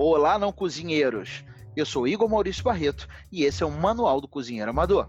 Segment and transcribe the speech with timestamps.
[0.00, 1.42] Olá, não cozinheiros!
[1.76, 5.08] Eu sou Igor Maurício Barreto e esse é o Manual do Cozinheiro Amador.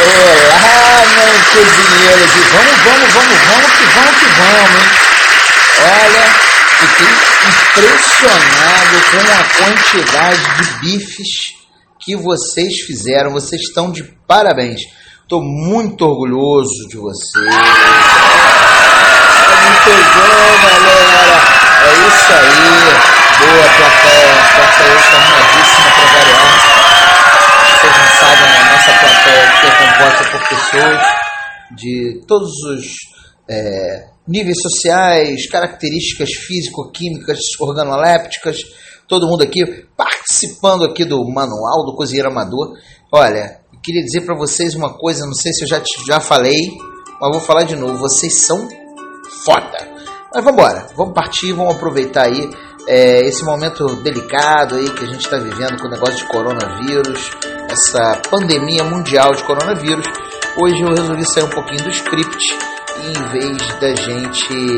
[0.00, 2.34] Olá, não cozinheiros!
[2.34, 4.88] E vamos, vamos, vamos, vamos que vamos que vamos, hein?
[6.02, 6.26] Olha,
[6.80, 7.06] fiquei
[7.86, 11.54] impressionado com a quantidade de bifes
[12.00, 13.30] que vocês fizeram.
[13.30, 14.80] Vocês estão de parabéns.
[15.30, 17.46] Estou muito orgulhoso de vocês.
[17.46, 17.54] É
[19.62, 21.38] muito bom, galera.
[21.86, 22.90] É isso aí.
[23.38, 24.34] Boa plateia.
[24.34, 26.50] A plateia está arrumadíssima para variar.
[27.78, 31.00] Vocês não sabem, a nossa plateia aqui é composta por pessoas
[31.76, 31.94] de
[32.26, 32.84] todos os
[33.48, 38.64] é, níveis sociais, características físico-químicas, organolépticas,
[39.06, 39.64] todo mundo aqui
[39.96, 42.76] participando aqui do manual do cozinheiro amador.
[43.12, 46.78] Olha, queria dizer para vocês uma coisa, não sei se eu já, já falei,
[47.20, 47.96] mas vou falar de novo.
[47.98, 48.68] Vocês são
[49.44, 49.88] foda.
[50.32, 52.50] Mas vamos embora, vamos partir, vamos aproveitar aí
[52.86, 57.30] é, esse momento delicado aí que a gente está vivendo com o negócio de coronavírus,
[57.68, 60.06] essa pandemia mundial de coronavírus.
[60.56, 62.58] Hoje eu resolvi sair um pouquinho do script
[63.02, 64.76] e em vez da gente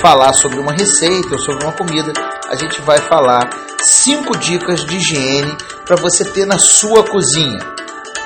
[0.00, 2.12] falar sobre uma receita ou sobre uma comida,
[2.50, 3.48] a gente vai falar
[3.80, 7.73] cinco dicas de higiene para você ter na sua cozinha.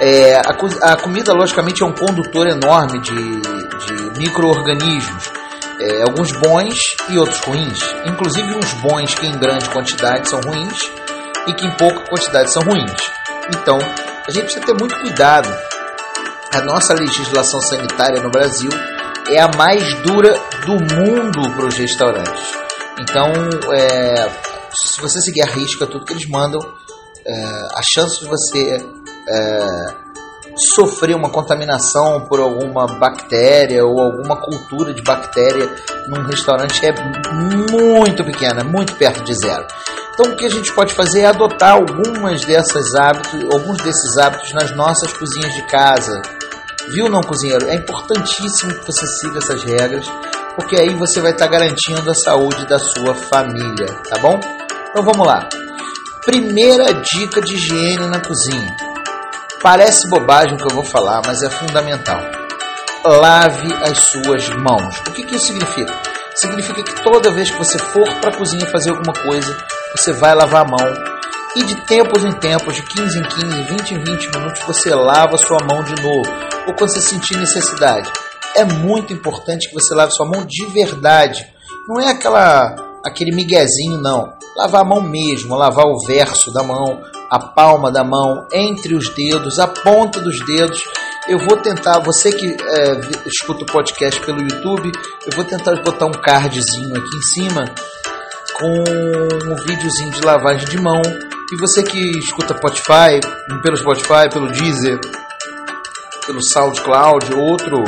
[0.01, 5.31] É, a, a, comida, logicamente, é um condutor enorme de, de micro-organismos.
[5.81, 7.79] É, alguns bons e outros ruins.
[8.05, 10.91] Inclusive, uns bons que em grande quantidade são ruins
[11.47, 12.93] e que em pouca quantidade são ruins.
[13.49, 15.49] Então, a gente precisa ter muito cuidado.
[16.53, 18.71] A nossa legislação sanitária no Brasil
[19.31, 22.43] é a mais dura do mundo para os restaurantes.
[23.01, 23.33] Então,
[23.73, 24.31] é,
[24.75, 26.61] se você seguir a risca tudo que eles mandam,
[27.27, 27.35] é,
[27.75, 28.85] a chance de você
[29.29, 29.95] é,
[30.75, 35.71] sofrer uma contaminação por alguma bactéria ou alguma cultura de bactéria
[36.09, 36.93] num restaurante é
[37.73, 39.67] muito pequena, muito perto de zero.
[40.13, 44.53] Então o que a gente pode fazer é adotar algumas dessas hábitos, alguns desses hábitos
[44.53, 46.21] nas nossas cozinhas de casa.
[46.91, 47.69] Viu não cozinheiro?
[47.69, 50.07] É importantíssimo que você siga essas regras,
[50.57, 54.41] porque aí você vai estar garantindo a saúde da sua família, tá bom?
[54.91, 55.49] Então vamos lá.
[56.25, 58.88] Primeira dica de higiene na cozinha.
[59.61, 62.21] Parece bobagem o que eu vou falar, mas é fundamental.
[63.05, 64.99] Lave as suas mãos.
[65.01, 65.93] O que, que isso significa?
[66.37, 69.57] Significa que toda vez que você for para a cozinha fazer alguma coisa,
[69.97, 70.95] você vai lavar a mão.
[71.57, 75.35] E de tempos em tempos, de 15 em 15, 20 em 20 minutos, você lava
[75.35, 76.31] a sua mão de novo.
[76.69, 78.09] Ou quando você sentir necessidade.
[78.55, 81.45] É muito importante que você lave sua mão de verdade.
[81.89, 84.33] Não é aquela aquele miguezinho, não.
[84.57, 89.09] Lavar a mão mesmo, lavar o verso da mão, a palma da mão, entre os
[89.11, 90.81] dedos, a ponta dos dedos.
[91.29, 94.91] Eu vou tentar, você que é, escuta o podcast pelo YouTube,
[95.27, 97.65] eu vou tentar botar um cardzinho aqui em cima
[98.59, 101.01] com um videozinho de lavagem de mão.
[101.53, 103.21] E você que escuta Spotify,
[103.63, 104.99] pelo Spotify, pelo Deezer,
[106.27, 107.83] pelo SoundCloud, outro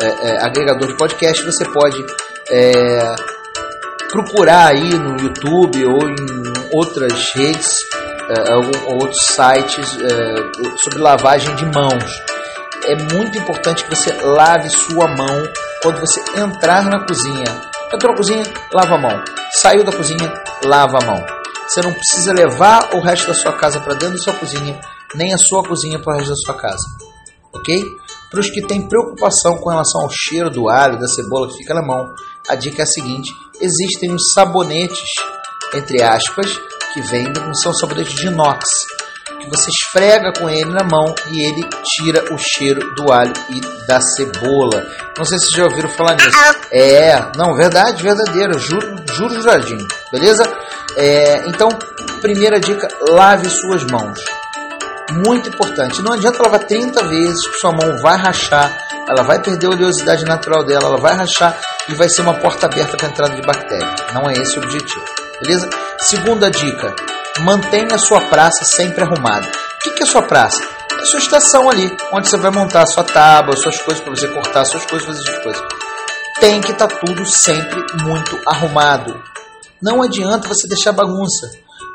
[0.00, 2.04] é, é, agregador de podcast, você pode
[2.50, 3.14] é,
[4.10, 6.26] procurar aí no YouTube ou em
[6.72, 7.78] outras redes,
[8.28, 12.22] uh, outros sites uh, sobre lavagem de mãos.
[12.84, 15.48] É muito importante que você lave sua mão
[15.82, 17.44] quando você entrar na cozinha.
[17.92, 19.24] Entrou na cozinha, lava a mão.
[19.52, 20.32] Saiu da cozinha,
[20.64, 21.38] lava a mão.
[21.66, 24.80] Você não precisa levar o resto da sua casa para dentro da sua cozinha,
[25.14, 26.84] nem a sua cozinha para o resto da sua casa.
[27.52, 27.84] Ok?
[28.30, 31.74] Para os que têm preocupação com relação ao cheiro do alho, da cebola que fica
[31.74, 32.06] na mão,
[32.48, 35.10] a dica é a seguinte: existem os sabonetes,
[35.74, 36.58] entre aspas,
[36.92, 38.64] que vendem, são sabonetes de inox,
[39.40, 43.60] que você esfrega com ele na mão e ele tira o cheiro do alho e
[43.86, 44.86] da cebola.
[45.16, 46.30] Não sei se vocês já ouviram falar nisso.
[46.72, 50.42] É, não, verdade, verdadeiro, juro, juro juradinho, beleza?
[50.96, 51.68] É, então,
[52.20, 54.18] primeira dica: lave suas mãos.
[55.24, 56.02] Muito importante.
[56.02, 58.76] Não adianta lavar 30 vezes que sua mão vai rachar,
[59.08, 61.58] ela vai perder a oleosidade natural dela, ela vai rachar
[61.88, 63.94] e vai ser uma porta aberta para entrada de bactéria.
[64.12, 65.17] Não é esse o objetivo.
[65.40, 65.68] Beleza?
[65.98, 66.94] Segunda dica:
[67.40, 69.46] mantenha a sua praça sempre arrumada.
[69.46, 70.62] O que é a sua praça?
[70.92, 74.02] É a sua estação ali, onde você vai montar a sua tábua, as suas coisas
[74.02, 75.62] para você cortar, as suas coisas, fazer suas coisas.
[76.40, 79.20] Tem que estar tá tudo sempre muito arrumado.
[79.80, 81.48] Não adianta você deixar bagunça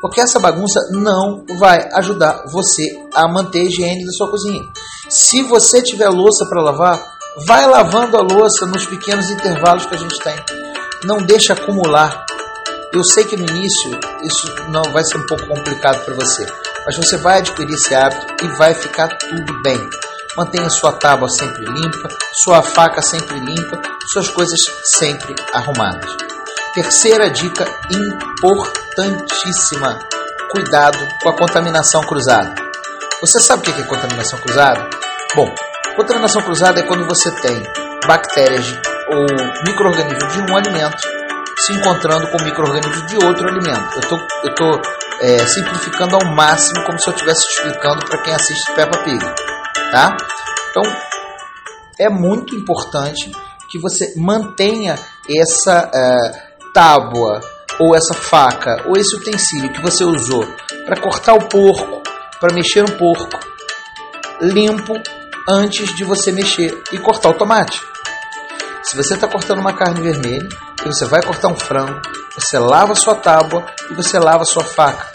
[0.03, 2.83] porque essa bagunça não vai ajudar você
[3.15, 4.61] a manter a higiene da sua cozinha.
[5.09, 7.01] Se você tiver louça para lavar,
[7.47, 10.35] vai lavando a louça nos pequenos intervalos que a gente tem.
[11.05, 12.22] Não deixa acumular.
[12.93, 16.45] Eu sei que no início isso não vai ser um pouco complicado para você,
[16.85, 19.89] mas você vai adquirir esse hábito e vai ficar tudo bem.
[20.37, 22.07] mantenha sua tábua sempre limpa,
[22.43, 23.81] sua faca sempre limpa,
[24.11, 26.15] suas coisas sempre arrumadas.
[26.75, 29.97] Terceira dica importantíssima:
[30.51, 32.53] cuidado com a contaminação cruzada.
[33.21, 34.87] Você sabe o que é contaminação cruzada?
[35.35, 35.51] Bom,
[35.95, 37.63] contaminação cruzada é quando você tem
[38.05, 38.67] bactérias
[39.07, 39.25] ou
[39.65, 41.12] micro-organismos de um alimento
[41.65, 43.95] se encontrando com micro-organismos de outro alimento.
[43.95, 44.19] Eu estou
[44.55, 44.81] tô,
[45.21, 49.19] é, simplificando ao máximo, como se eu estivesse explicando para quem assiste Peppa Pig.
[49.91, 50.17] Tá?
[50.69, 50.83] Então,
[51.99, 53.31] é muito importante
[53.69, 54.99] que você mantenha
[55.29, 57.39] essa é, tábua
[57.79, 60.45] ou essa faca ou esse utensílio que você usou
[60.85, 62.01] para cortar o porco,
[62.39, 63.39] para mexer no porco,
[64.41, 64.93] limpo
[65.47, 67.81] antes de você mexer e cortar o tomate.
[68.83, 70.49] Se você está cortando uma carne vermelha
[70.81, 72.01] e você vai cortar um frango,
[72.35, 75.07] você lava sua tábua e você lava sua faca.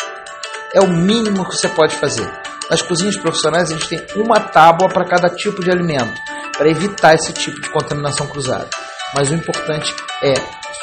[0.73, 2.31] É o mínimo que você pode fazer.
[2.71, 6.21] Nas cozinhas profissionais a gente tem uma tábua para cada tipo de alimento,
[6.57, 8.69] para evitar esse tipo de contaminação cruzada.
[9.15, 10.35] Mas o importante é,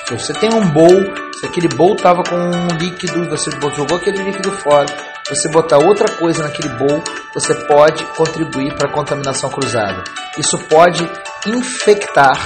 [0.08, 1.04] se você tem um bowl,
[1.40, 4.88] se aquele bowl estava com um líquido você jogou aquele líquido fora,
[5.28, 10.04] você botar outra coisa naquele bowl, você pode contribuir para a contaminação cruzada.
[10.38, 11.08] Isso pode
[11.48, 12.38] infectar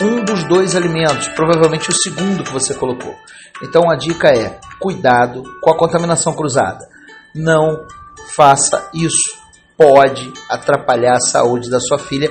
[0.00, 3.14] um dos dois alimentos, provavelmente o segundo que você colocou.
[3.62, 6.86] Então a dica é: cuidado com a contaminação cruzada.
[7.34, 7.86] Não
[8.34, 9.36] faça isso.
[9.76, 12.30] Pode atrapalhar a saúde da sua filha,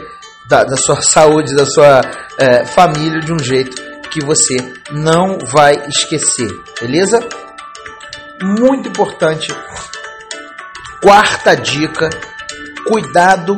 [0.50, 2.02] da, da sua saúde, da sua
[2.38, 3.76] é, família de um jeito
[4.10, 4.56] que você
[4.92, 7.20] não vai esquecer, beleza?
[8.42, 9.54] Muito importante.
[11.02, 12.10] Quarta dica:
[12.88, 13.56] cuidado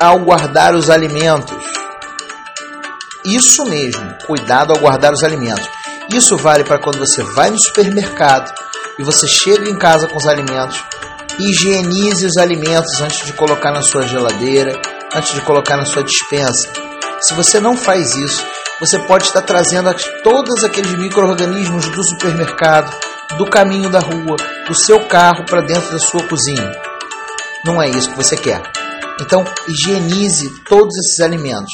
[0.00, 1.75] ao guardar os alimentos.
[3.26, 5.68] Isso mesmo, cuidado ao guardar os alimentos.
[6.08, 8.52] Isso vale para quando você vai no supermercado
[8.98, 10.80] e você chega em casa com os alimentos,
[11.38, 14.80] higienize os alimentos antes de colocar na sua geladeira,
[15.12, 16.70] antes de colocar na sua dispensa.
[17.20, 18.44] Se você não faz isso,
[18.78, 19.92] você pode estar trazendo
[20.22, 22.94] todos aqueles micro-organismos do supermercado,
[23.36, 24.36] do caminho da rua,
[24.68, 26.72] do seu carro para dentro da sua cozinha.
[27.64, 28.62] Não é isso que você quer.
[29.20, 31.72] Então, higienize todos esses alimentos.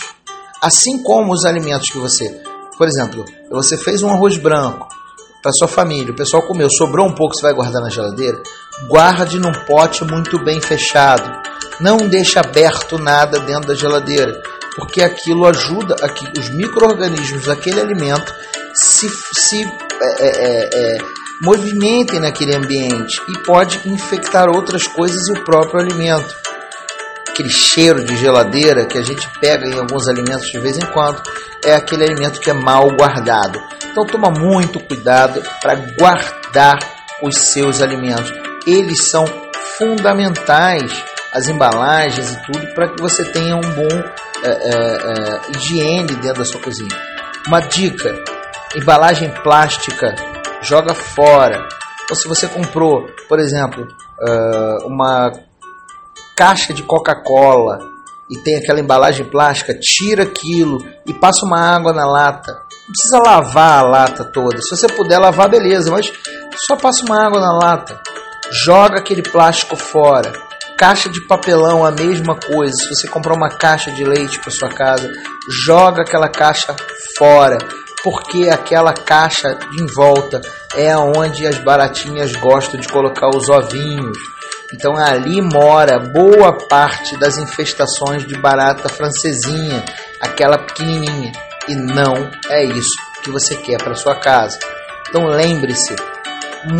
[0.62, 2.40] Assim como os alimentos que você,
[2.78, 4.86] por exemplo, você fez um arroz branco
[5.42, 8.40] para sua família, o pessoal comeu, sobrou um pouco, você vai guardar na geladeira,
[8.88, 11.28] guarde num pote muito bem fechado.
[11.80, 14.40] Não deixe aberto nada dentro da geladeira,
[14.76, 18.32] porque aquilo ajuda a que os micro-organismos daquele alimento
[18.72, 20.98] se, se é, é, é,
[21.42, 26.41] movimentem naquele ambiente e pode infectar outras coisas e o próprio alimento
[27.32, 31.22] aquele cheiro de geladeira que a gente pega em alguns alimentos de vez em quando,
[31.64, 33.58] é aquele alimento que é mal guardado.
[33.90, 36.78] Então toma muito cuidado para guardar
[37.22, 38.32] os seus alimentos.
[38.66, 39.24] Eles são
[39.78, 40.92] fundamentais,
[41.32, 44.02] as embalagens e tudo, para que você tenha um bom
[44.44, 46.90] é, é, é, higiene dentro da sua cozinha.
[47.46, 48.14] Uma dica:
[48.76, 50.14] embalagem plástica,
[50.60, 51.66] joga fora.
[52.10, 55.32] Ou se você comprou, por exemplo, uh, uma
[56.36, 57.78] caixa de Coca-Cola
[58.32, 62.52] e tem aquela embalagem plástica, tira aquilo e passa uma água na lata.
[62.52, 64.60] Não precisa lavar a lata toda.
[64.62, 66.10] Se você puder lavar, beleza, mas
[66.66, 68.00] só passa uma água na lata.
[68.50, 70.32] Joga aquele plástico fora.
[70.78, 72.72] Caixa de papelão, a mesma coisa.
[72.74, 75.12] Se você comprar uma caixa de leite para sua casa,
[75.64, 76.74] joga aquela caixa
[77.16, 77.58] fora,
[78.02, 80.40] porque aquela caixa em volta
[80.74, 84.18] é onde as baratinhas gostam de colocar os ovinhos
[84.74, 89.84] então ali mora boa parte das infestações de barata francesinha,
[90.20, 91.32] aquela pequenininha.
[91.68, 92.14] E não
[92.48, 94.58] é isso que você quer para sua casa.
[95.08, 95.94] Então lembre-se,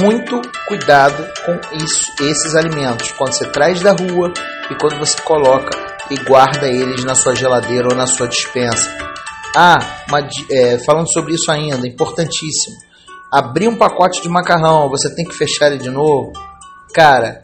[0.01, 4.33] muito cuidado com isso, esses alimentos quando você traz da rua
[4.71, 5.71] e quando você coloca
[6.11, 8.91] e guarda eles na sua geladeira ou na sua dispensa.
[9.57, 10.21] Ah, uma,
[10.51, 12.77] é, falando sobre isso ainda, importantíssimo.
[13.31, 16.33] Abrir um pacote de macarrão, você tem que fechar ele de novo.
[16.95, 17.41] Cara,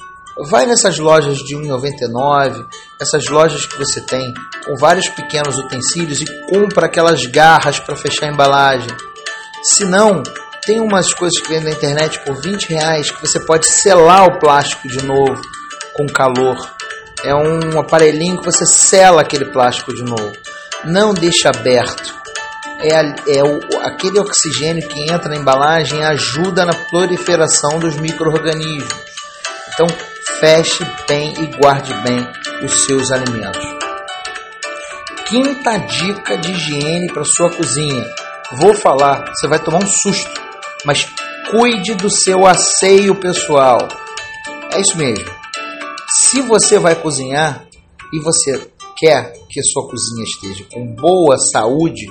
[0.47, 2.65] Vai nessas lojas de 1,99,
[3.01, 4.33] essas lojas que você tem
[4.65, 8.89] com vários pequenos utensílios e compra aquelas garras para fechar a embalagem.
[9.65, 10.23] Se não,
[10.65, 14.39] tem umas coisas que vem na internet por 20 reais que você pode selar o
[14.39, 15.43] plástico de novo
[15.95, 16.57] com calor.
[17.25, 20.33] É um aparelhinho que você sela aquele plástico de novo.
[20.85, 22.15] Não deixa aberto.
[22.79, 28.95] É, é o, aquele oxigênio que entra na embalagem ajuda na proliferação dos micro-organismos.
[29.75, 29.89] Então,
[30.41, 32.27] feche bem e guarde bem
[32.65, 33.65] os seus alimentos.
[35.29, 38.05] Quinta dica de higiene para sua cozinha.
[38.53, 40.41] Vou falar, você vai tomar um susto,
[40.85, 41.07] mas
[41.51, 43.89] cuide do seu asseio pessoal.
[44.73, 45.29] É isso mesmo.
[46.09, 47.67] Se você vai cozinhar
[48.13, 52.07] e você quer que sua cozinha esteja com boa saúde,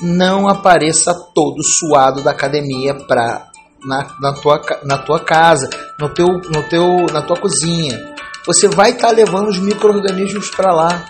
[0.00, 3.50] não apareça todo suado da academia para
[3.86, 8.14] na, na, tua, na tua casa, no teu, no teu, na tua cozinha.
[8.44, 11.04] Você vai estar tá levando os micro-organismos para lá.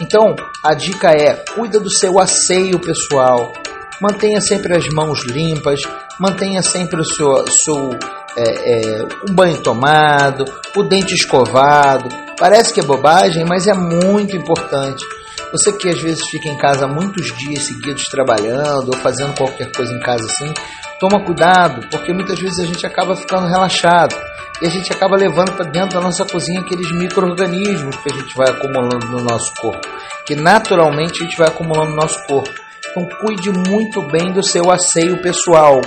[0.00, 0.34] Então,
[0.64, 3.52] a dica é: cuida do seu asseio pessoal.
[4.00, 5.82] Mantenha sempre as mãos limpas,
[6.18, 7.90] mantenha sempre o seu, seu
[8.36, 12.08] é, é, um banho tomado, o dente escovado.
[12.38, 15.04] Parece que é bobagem, mas é muito importante.
[15.52, 19.92] Você que às vezes fica em casa muitos dias seguidos trabalhando ou fazendo qualquer coisa
[19.92, 20.54] em casa assim,
[21.00, 24.14] toma cuidado, porque muitas vezes a gente acaba ficando relaxado
[24.60, 28.36] e a gente acaba levando para dentro da nossa cozinha aqueles micro-organismos que a gente
[28.36, 29.88] vai acumulando no nosso corpo,
[30.26, 32.50] que naturalmente a gente vai acumulando no nosso corpo.
[32.90, 35.80] Então cuide muito bem do seu asseio pessoal.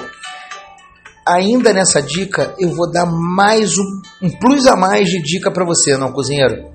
[1.27, 5.63] Ainda nessa dica, eu vou dar mais um, um plus a mais de dica para
[5.63, 6.71] você, não cozinheiro.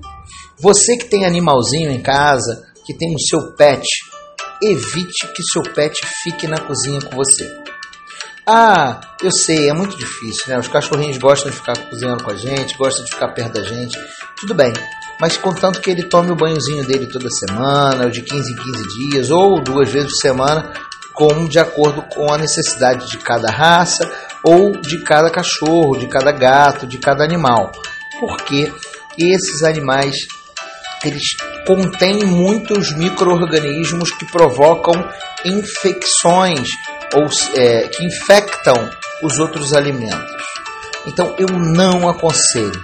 [0.61, 3.85] Você que tem animalzinho em casa, que tem o seu pet,
[4.63, 7.45] evite que seu pet fique na cozinha com você.
[8.51, 10.57] Ah, eu sei, é muito difícil, né?
[10.57, 13.95] Os cachorrinhos gostam de ficar cozinhando com a gente, gostam de ficar perto da gente.
[14.35, 14.73] Tudo bem,
[15.21, 18.87] mas contanto que ele tome o banhozinho dele toda semana, ou de 15 em 15
[18.97, 20.73] dias, ou duas vezes por semana,
[21.13, 24.11] com de acordo com a necessidade de cada raça
[24.43, 27.71] ou de cada cachorro, de cada gato, de cada animal.
[28.19, 28.73] Porque
[29.15, 30.15] esses animais
[31.05, 31.23] eles
[31.67, 34.93] contêm muitos micro-organismos que provocam
[35.45, 36.67] infecções
[37.13, 37.25] ou
[37.55, 38.89] é, que infectam
[39.23, 40.43] os outros alimentos.
[41.07, 42.81] Então eu não aconselho.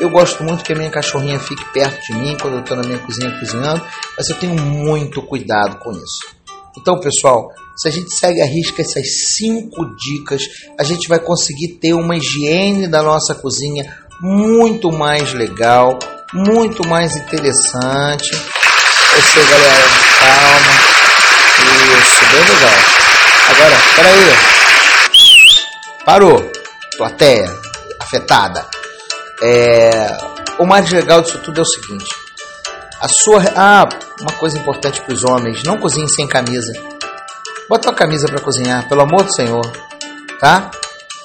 [0.00, 2.82] Eu gosto muito que a minha cachorrinha fique perto de mim quando eu estou na
[2.82, 3.82] minha cozinha cozinhando,
[4.16, 6.34] mas eu tenho muito cuidado com isso.
[6.76, 9.06] Então, pessoal, se a gente segue a risca essas
[9.36, 10.42] cinco dicas,
[10.78, 13.84] a gente vai conseguir ter uma higiene da nossa cozinha
[14.20, 15.98] muito mais legal,
[16.32, 18.32] muito mais interessante.
[18.32, 19.84] Eu sei, galera,
[20.18, 20.94] calma.
[22.02, 23.03] Isso, bem legal.
[23.56, 24.54] Agora, peraí.
[26.04, 26.52] Parou.
[26.96, 27.64] Plateia
[28.00, 28.66] afetada.
[29.42, 30.16] É,
[30.58, 32.10] o mais legal disso tudo é o seguinte.
[33.00, 33.42] A sua.
[33.56, 33.88] Ah,
[34.20, 36.72] uma coisa importante para os homens: não cozinhe sem camisa.
[37.68, 39.64] Bota uma camisa para cozinhar, pelo amor do Senhor.
[40.38, 40.70] Tá?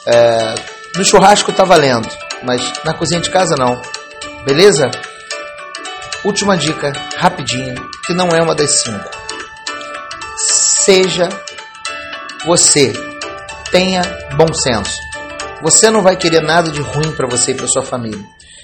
[0.05, 0.55] É,
[0.95, 2.07] no churrasco tá valendo,
[2.43, 3.81] mas na cozinha de casa não.
[4.45, 4.89] Beleza?
[6.23, 9.09] Última dica, rapidinho, que não é uma das cinco.
[10.37, 11.29] Seja
[12.45, 12.93] você
[13.71, 14.01] tenha
[14.37, 14.95] bom senso.
[15.61, 18.23] Você não vai querer nada de ruim para você e para sua família.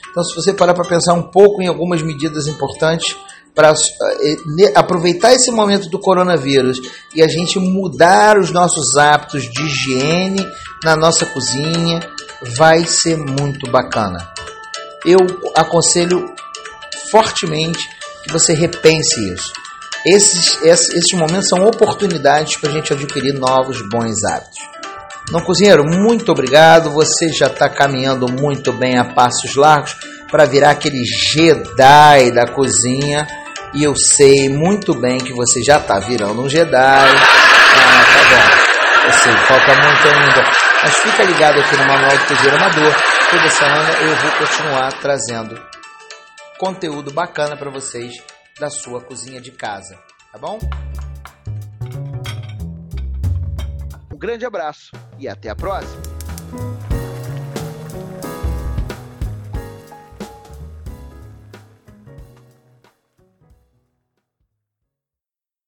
[0.09, 3.15] Então, se você parar para pensar um pouco em algumas medidas importantes
[3.53, 6.77] para eh, aproveitar esse momento do coronavírus
[7.13, 10.45] e a gente mudar os nossos hábitos de higiene
[10.83, 11.99] na nossa cozinha,
[12.57, 14.31] vai ser muito bacana.
[15.05, 15.19] Eu
[15.55, 16.33] aconselho
[17.11, 17.79] fortemente
[18.23, 19.51] que você repense isso.
[20.05, 24.59] Esses, esses, momentos são oportunidades para a gente adquirir novos bons hábitos.
[25.31, 26.91] Não, cozinheiro, muito obrigado.
[26.91, 29.95] Você já está caminhando muito bem a passos largos
[30.29, 33.25] para virar aquele Jedi da cozinha.
[33.73, 36.77] E eu sei muito bem que você já está virando um Jedi.
[36.77, 39.07] Ah, tá bom.
[39.07, 40.51] Eu sei, falta muito ainda.
[40.83, 42.95] Mas fica ligado aqui no Manual do Cozinheiro Amador.
[43.31, 45.59] Toda semana eu vou continuar trazendo
[46.59, 48.13] conteúdo bacana para vocês
[48.59, 49.99] da sua cozinha de casa,
[50.31, 50.59] tá bom?
[54.11, 56.01] Um grande abraço e até a próxima!